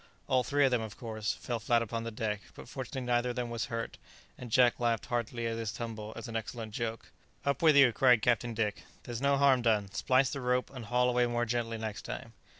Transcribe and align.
All 0.25 0.43
three 0.43 0.65
of 0.65 0.71
them, 0.71 0.81
of 0.81 0.97
course, 0.97 1.31
fell 1.35 1.59
flat 1.59 1.83
upon 1.83 2.05
the 2.05 2.09
deck; 2.09 2.41
but 2.55 2.67
fortunately 2.67 3.01
neither 3.05 3.29
of 3.29 3.35
them 3.35 3.51
was 3.51 3.65
hurt, 3.65 3.99
and 4.35 4.49
Jack 4.49 4.79
laughed 4.79 5.05
heartily 5.05 5.45
at 5.45 5.55
his 5.59 5.71
tumble 5.71 6.11
as 6.15 6.27
an 6.27 6.35
excellent 6.35 6.73
joke. 6.73 7.11
"Up 7.45 7.61
with 7.61 7.75
you!" 7.77 7.93
cried 7.93 8.23
Captain 8.23 8.55
Dick; 8.55 8.81
"there's 9.03 9.21
no 9.21 9.37
harm 9.37 9.61
done; 9.61 9.91
splice 9.91 10.31
the 10.31 10.41
rope, 10.41 10.71
and 10.73 10.85
haul 10.85 11.07
away 11.07 11.27
more 11.27 11.45
gently 11.45 11.77
next 11.77 12.01
time." 12.01 12.33